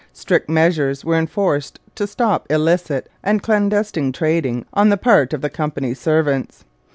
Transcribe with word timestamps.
Strict 0.13 0.49
measures 0.49 1.05
were 1.05 1.13
enforced 1.15 1.79
to 1.93 2.07
stop 2.07 2.51
illicit 2.51 3.07
and 3.21 3.43
clandestine 3.43 4.11
trading 4.11 4.65
on 4.73 4.89
the 4.89 4.97
part 4.97 5.31
of 5.31 5.41
the 5.41 5.49
Company's 5.51 5.99
servants. 5.99 6.65